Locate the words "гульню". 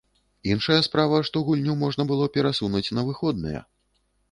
1.51-1.77